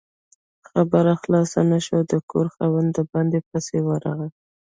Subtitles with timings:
[0.69, 4.29] خبره خلاصه نه شوه، د کور خاوند د باندې پسې ورغی